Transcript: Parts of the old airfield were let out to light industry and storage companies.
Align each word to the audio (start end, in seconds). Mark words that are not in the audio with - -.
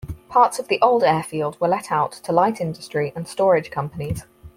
Parts 0.29 0.57
of 0.57 0.67
the 0.67 0.81
old 0.81 1.03
airfield 1.03 1.61
were 1.61 1.67
let 1.67 1.91
out 1.91 2.11
to 2.13 2.31
light 2.31 2.59
industry 2.59 3.13
and 3.15 3.27
storage 3.27 3.69
companies. 3.69 4.25